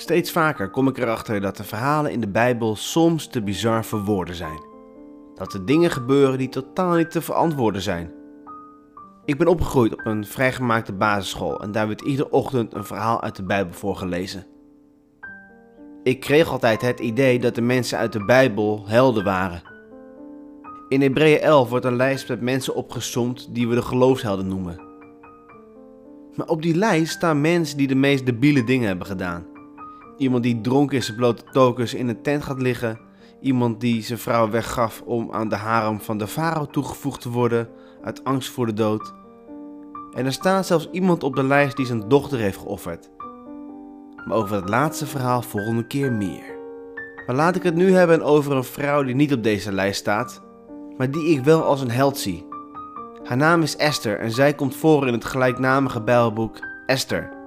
[0.00, 4.04] Steeds vaker kom ik erachter dat de verhalen in de Bijbel soms te bizar voor
[4.04, 4.64] woorden zijn.
[5.34, 8.12] Dat er dingen gebeuren die totaal niet te verantwoorden zijn.
[9.24, 13.36] Ik ben opgegroeid op een vrijgemaakte basisschool en daar werd iedere ochtend een verhaal uit
[13.36, 14.46] de Bijbel voorgelezen.
[16.02, 19.62] Ik kreeg altijd het idee dat de mensen uit de Bijbel helden waren.
[20.88, 24.80] In Hebreeën 11 wordt een lijst met mensen opgesomd die we de geloofshelden noemen.
[26.34, 29.58] Maar op die lijst staan mensen die de meest debiele dingen hebben gedaan.
[30.20, 33.00] Iemand die dronken in zijn blote tokens in een tent gaat liggen.
[33.40, 37.68] Iemand die zijn vrouw weggaf om aan de harem van de farao toegevoegd te worden
[38.02, 39.12] uit angst voor de dood.
[40.14, 43.10] En er staat zelfs iemand op de lijst die zijn dochter heeft geofferd.
[44.26, 46.58] Maar over het laatste verhaal volgende keer meer.
[47.26, 50.42] Maar laat ik het nu hebben over een vrouw die niet op deze lijst staat,
[50.96, 52.46] maar die ik wel als een held zie.
[53.24, 57.39] Haar naam is Esther en zij komt voor in het gelijknamige Bijbelboek Esther.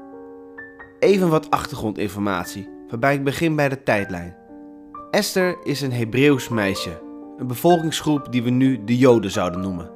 [1.03, 4.35] Even wat achtergrondinformatie, waarbij ik begin bij de tijdlijn.
[5.11, 7.01] Esther is een Hebreeuws meisje,
[7.37, 9.91] een bevolkingsgroep die we nu de Joden zouden noemen.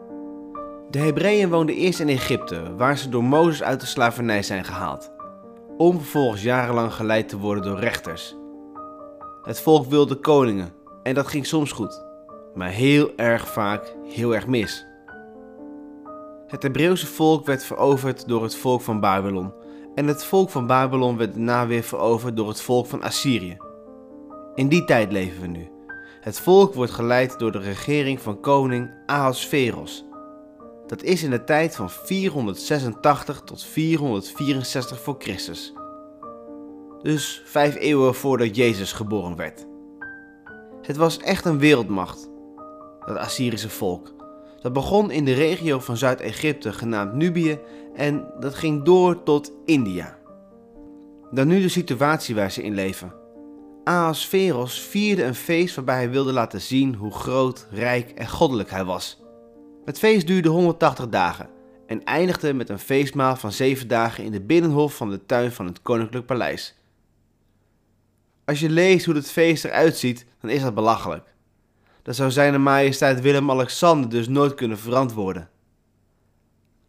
[0.89, 5.11] De Hebreeën woonden eerst in Egypte, waar ze door Mozes uit de slavernij zijn gehaald,
[5.77, 8.35] om vervolgens jarenlang geleid te worden door rechters.
[9.43, 12.05] Het volk wilde koningen en dat ging soms goed,
[12.55, 14.85] maar heel erg vaak heel erg mis.
[16.47, 19.65] Het Hebreeuwse volk werd veroverd door het volk van Babylon
[19.97, 23.57] en het volk van Babylon werd daarna weer veroverd door het volk van Assyrië.
[24.55, 25.69] In die tijd leven we nu.
[26.21, 30.05] Het volk wordt geleid door de regering van koning Ahasveros.
[30.87, 35.73] Dat is in de tijd van 486 tot 464 voor Christus.
[37.01, 39.67] Dus vijf eeuwen voordat Jezus geboren werd.
[40.81, 42.29] Het was echt een wereldmacht,
[43.05, 44.13] dat Assyrische volk.
[44.61, 47.59] Dat begon in de regio van Zuid-Egypte genaamd Nubië
[47.97, 50.17] en dat ging door tot India.
[51.31, 53.13] Dan nu de situatie waar ze in leven.
[53.83, 58.83] Ahasveros vierde een feest waarbij hij wilde laten zien hoe groot, rijk en goddelijk hij
[58.83, 59.21] was.
[59.85, 61.49] Het feest duurde 180 dagen
[61.87, 65.65] en eindigde met een feestmaal van 7 dagen in de binnenhof van de tuin van
[65.65, 66.75] het koninklijk paleis.
[68.45, 71.33] Als je leest hoe het feest eruit ziet, dan is dat belachelijk.
[72.03, 75.49] Dat zou zijn majesteit Willem-Alexander dus nooit kunnen verantwoorden.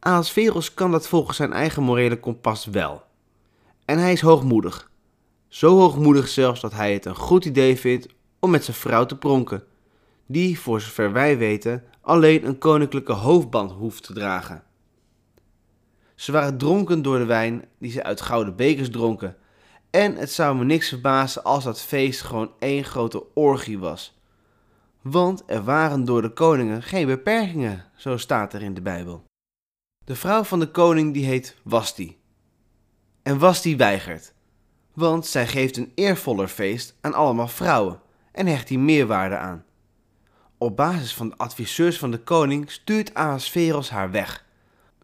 [0.01, 3.03] Ahasverus kan dat volgens zijn eigen morele kompas wel.
[3.85, 4.91] En hij is hoogmoedig.
[5.49, 8.07] Zo hoogmoedig zelfs dat hij het een goed idee vindt
[8.39, 9.65] om met zijn vrouw te pronken,
[10.27, 14.63] die, voor zover wij weten, alleen een koninklijke hoofdband hoeft te dragen.
[16.15, 19.37] Ze waren dronken door de wijn die ze uit gouden bekers dronken,
[19.91, 24.19] en het zou me niks verbazen als dat feest gewoon één grote orgie was.
[25.03, 29.28] Want er waren door de koningen geen beperkingen, zo staat er in de Bijbel.
[30.09, 32.19] De vrouw van de koning die heet Wasti.
[33.23, 34.35] En Wasti weigert,
[34.93, 38.01] want zij geeft een eervoller feest aan allemaal vrouwen
[38.33, 39.65] en hecht hier meerwaarde aan.
[40.59, 44.45] Op basis van de adviseurs van de koning stuurt Ahasveros haar weg.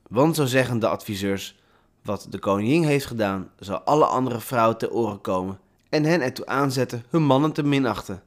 [0.08, 1.60] Want zo zeggen de adviseurs,
[2.02, 6.46] wat de koningin heeft gedaan, zal alle andere vrouwen te oren komen en hen ertoe
[6.46, 8.22] aanzetten hun mannen te minachten.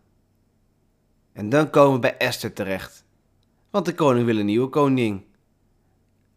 [1.33, 3.03] En dan komen we bij Esther terecht,
[3.69, 5.26] want de koning wil een nieuwe koningin.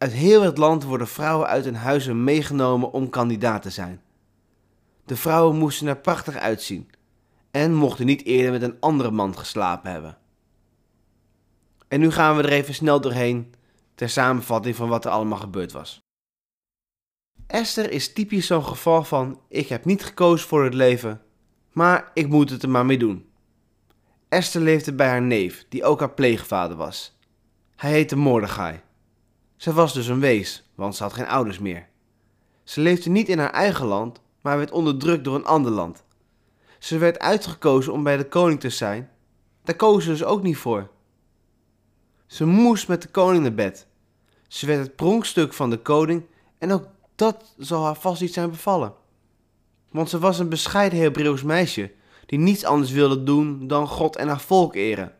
[0.00, 4.02] Uit heel het land worden vrouwen uit hun huizen meegenomen om kandidaat te zijn.
[5.04, 6.90] De vrouwen moesten er prachtig uitzien
[7.50, 10.18] en mochten niet eerder met een andere man geslapen hebben.
[11.88, 13.54] En nu gaan we er even snel doorheen
[13.94, 15.98] ter samenvatting van wat er allemaal gebeurd was.
[17.46, 21.22] Esther is typisch zo'n geval van: ik heb niet gekozen voor het leven,
[21.72, 23.30] maar ik moet het er maar mee doen.
[24.28, 27.18] Esther leefde bij haar neef, die ook haar pleegvader was.
[27.76, 28.80] Hij heette Mordechai.
[29.60, 31.88] Ze was dus een wees, want ze had geen ouders meer.
[32.64, 36.04] Ze leefde niet in haar eigen land, maar werd onderdrukt door een ander land.
[36.78, 39.10] Ze werd uitgekozen om bij de koning te zijn.
[39.64, 40.90] Daar kozen ze ook niet voor.
[42.26, 43.86] Ze moest met de koning naar bed.
[44.48, 46.24] Ze werd het pronkstuk van de koning
[46.58, 48.94] en ook dat zal haar vast niet zijn bevallen.
[49.90, 51.92] Want ze was een bescheiden Hebreeuws meisje
[52.26, 55.14] die niets anders wilde doen dan God en haar volk eren.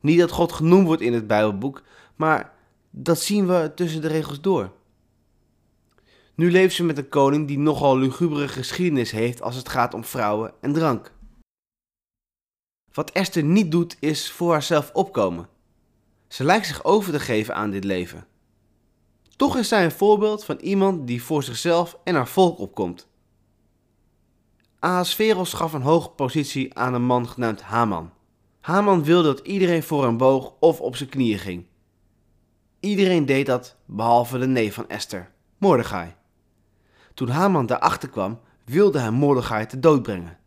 [0.00, 1.82] Niet dat God genoemd wordt in het Bijbelboek,
[2.14, 2.54] maar
[2.98, 4.72] dat zien we tussen de regels door.
[6.34, 10.04] Nu leeft ze met een koning die nogal lugubere geschiedenis heeft als het gaat om
[10.04, 11.12] vrouwen en drank.
[12.92, 15.48] Wat Esther niet doet is voor haarzelf opkomen.
[16.28, 18.26] Ze lijkt zich over te geven aan dit leven.
[19.36, 23.08] Toch is zij een voorbeeld van iemand die voor zichzelf en haar volk opkomt.
[24.78, 28.12] Ahasveros gaf een hoge positie aan een man genaamd Haman.
[28.60, 31.66] Haman wilde dat iedereen voor hem boog of op zijn knieën ging.
[32.80, 36.14] Iedereen deed dat, behalve de neef van Esther, Mordechai.
[37.14, 40.38] Toen Haman daarachter kwam, wilde hij Mordechai te dood brengen.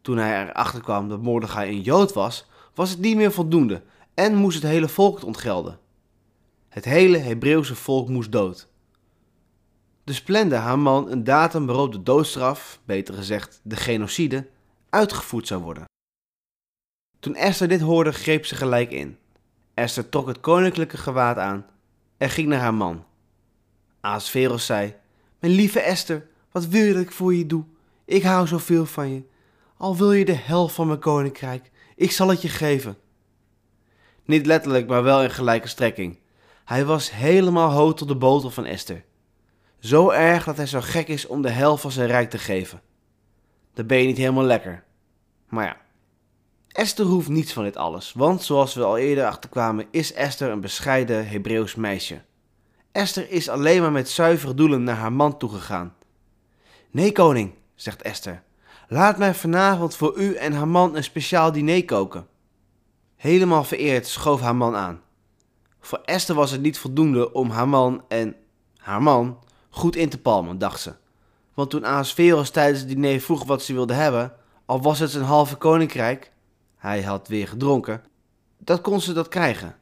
[0.00, 3.82] Toen hij erachter kwam dat Mordechai een Jood was, was het niet meer voldoende
[4.14, 5.78] en moest het hele volk het ontgelden.
[6.68, 8.68] Het hele Hebreeuwse volk moest dood.
[10.04, 14.48] Dus plande Haman een datum waarop de doodstraf, beter gezegd de genocide,
[14.90, 15.84] uitgevoerd zou worden.
[17.20, 19.18] Toen Esther dit hoorde, greep ze gelijk in.
[19.78, 21.66] Esther trok het koninklijke gewaad aan
[22.16, 23.04] en ging naar haar man.
[24.00, 24.94] Ahasveros zei,
[25.38, 27.64] Mijn lieve Esther, wat wil je dat ik voor je doe?
[28.04, 29.22] Ik hou zoveel van je.
[29.76, 32.96] Al wil je de helft van mijn koninkrijk, ik zal het je geven.
[34.24, 36.18] Niet letterlijk, maar wel in gelijke strekking.
[36.64, 39.04] Hij was helemaal hoog tot de botel van Esther.
[39.78, 42.80] Zo erg dat hij zo gek is om de helft van zijn rijk te geven.
[43.74, 44.84] Dan ben je niet helemaal lekker.
[45.48, 45.76] Maar ja,
[46.68, 50.60] Esther hoeft niets van dit alles, want zoals we al eerder achterkwamen, is Esther een
[50.60, 52.20] bescheiden Hebreeuws meisje.
[52.92, 55.94] Esther is alleen maar met zuivere doelen naar haar man toegegaan.
[56.90, 58.42] Nee, koning, zegt Esther,
[58.88, 62.26] laat mij vanavond voor u en haar man een speciaal diner koken.
[63.16, 65.00] Helemaal vereerd schoof haar man aan.
[65.80, 68.36] Voor Esther was het niet voldoende om haar man en
[68.76, 69.38] haar man
[69.70, 70.94] goed in te palmen, dacht ze.
[71.54, 74.32] Want toen Ahasveros tijdens het diner vroeg wat ze wilde hebben,
[74.66, 76.32] al was het zijn halve koninkrijk,
[76.88, 78.02] hij had weer gedronken,
[78.58, 79.76] dat kon ze dat krijgen.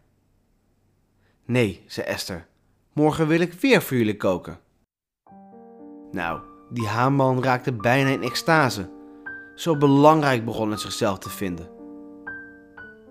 [1.45, 2.47] Nee, zei Esther,
[2.93, 4.59] morgen wil ik weer voor jullie koken.
[6.11, 8.91] Nou, die Haman raakte bijna in extase.
[9.55, 11.71] Zo belangrijk begon het zichzelf te vinden.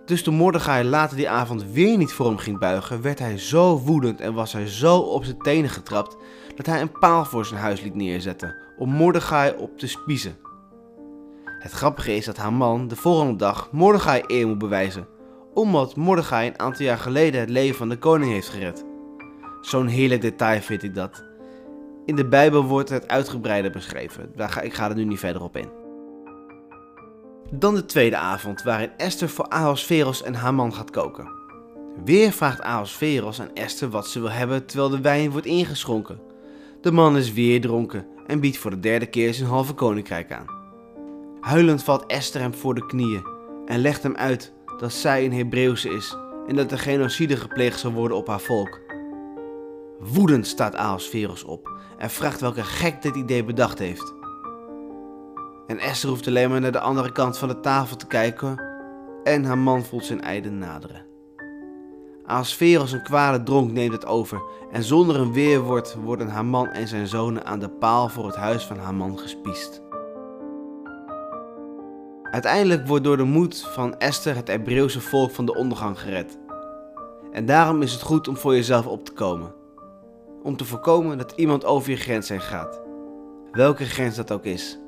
[0.05, 3.79] Dus toen Mordechai later die avond weer niet voor hem ging buigen, werd hij zo
[3.79, 6.17] woedend en was hij zo op zijn tenen getrapt
[6.55, 10.37] dat hij een paal voor zijn huis liet neerzetten om Mordechai op te spiezen.
[11.65, 15.07] Het grappige is dat Haman de volgende dag Mordechai eer moet bewijzen,
[15.53, 18.85] omdat Mordechai een aantal jaar geleden het leven van de koning heeft gered.
[19.61, 21.23] Zo'n heerlijk detail vind ik dat.
[22.05, 25.43] In de Bijbel wordt het uitgebreider beschreven, daar ga, ik ga er nu niet verder
[25.43, 25.69] op in.
[27.51, 31.29] Dan de tweede avond, waarin Esther voor Ahasveros en Haman gaat koken.
[32.03, 36.19] Weer vraagt Ahasveros aan Esther wat ze wil hebben terwijl de wijn wordt ingeschonken.
[36.81, 40.64] De man is weer dronken en biedt voor de derde keer zijn halve koninkrijk aan.
[41.45, 43.27] Huilend valt Esther hem voor de knieën
[43.65, 47.91] en legt hem uit dat zij een Hebreeuwse is en dat er genocide gepleegd zal
[47.91, 48.79] worden op haar volk.
[49.99, 54.13] Woedend staat Ahasveros op en vraagt welke gek dit idee bedacht heeft.
[55.67, 58.63] En Esther hoeft alleen maar naar de andere kant van de tafel te kijken
[59.23, 61.05] en haar man voelt zijn eiden naderen.
[62.25, 64.41] Ahasveros een kwade dronk neemt het over
[64.71, 68.35] en zonder een weerwoord worden haar man en zijn zonen aan de paal voor het
[68.35, 69.84] huis van haar man gespiest.
[72.35, 76.37] Uiteindelijk wordt door de moed van Esther het Hebreeuwse volk van de ondergang gered.
[77.31, 79.53] En daarom is het goed om voor jezelf op te komen.
[80.43, 82.81] Om te voorkomen dat iemand over je grens heen gaat.
[83.51, 84.79] Welke grens dat ook is.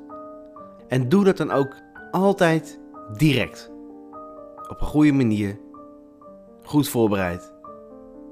[0.88, 1.74] En doe dat dan ook
[2.10, 2.80] altijd
[3.16, 3.70] direct.
[4.68, 5.58] Op een goede manier.
[6.62, 7.52] Goed voorbereid.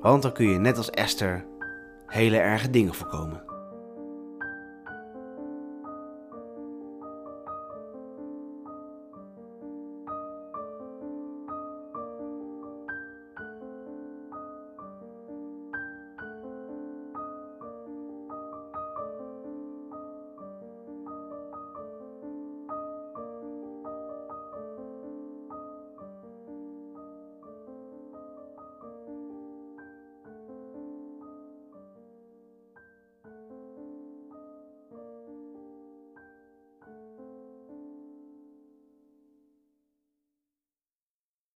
[0.00, 1.46] Want dan kun je net als Esther
[2.06, 3.45] hele erge dingen voorkomen.